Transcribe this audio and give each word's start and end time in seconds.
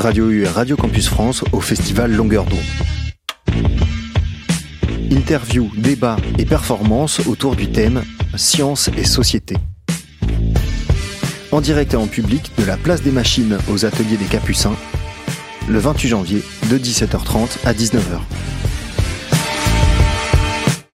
Radio 0.00 0.30
U 0.30 0.44
et 0.44 0.48
Radio 0.48 0.76
Campus 0.76 1.10
France 1.10 1.44
au 1.52 1.60
festival 1.60 2.10
Longueur 2.10 2.46
d'eau. 2.46 2.56
Interviews, 5.12 5.70
débats 5.76 6.16
et 6.38 6.46
performances 6.46 7.26
autour 7.26 7.54
du 7.54 7.70
thème 7.70 8.02
Science 8.34 8.88
et 8.96 9.04
société. 9.04 9.56
En 11.52 11.60
direct 11.60 11.92
et 11.92 11.98
en 11.98 12.06
public 12.06 12.50
de 12.56 12.64
la 12.64 12.78
place 12.78 13.02
des 13.02 13.10
machines 13.10 13.58
aux 13.70 13.84
ateliers 13.84 14.16
des 14.16 14.24
Capucins, 14.24 14.76
le 15.68 15.78
28 15.78 16.08
janvier 16.08 16.42
de 16.70 16.78
17h30 16.78 17.58
à 17.66 17.74
19h. 17.74 18.20